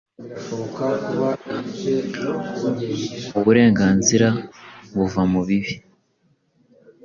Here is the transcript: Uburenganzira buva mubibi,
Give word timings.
Uburenganzira 3.39 4.27
buva 4.97 5.21
mubibi, 5.31 5.73